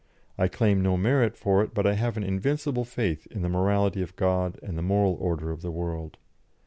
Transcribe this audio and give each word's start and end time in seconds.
I 0.35 0.47
claim 0.47 0.81
no 0.81 0.97
merit 0.97 1.37
for 1.37 1.61
it, 1.63 1.75
but 1.75 1.85
I 1.85 1.93
have 1.93 2.17
an 2.17 2.23
invincible 2.23 2.85
faith 2.85 3.27
in 3.27 3.43
the 3.43 3.49
morality 3.49 4.01
of 4.01 4.15
God 4.15 4.59
and 4.63 4.75
the 4.75 4.81
moral 4.81 5.13
order 5.21 5.51
of 5.51 5.61
the 5.61 5.69
world. 5.69 6.17